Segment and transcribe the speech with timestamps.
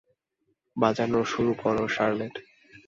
[0.77, 2.35] বাজানো শুরু করো শার্লেট।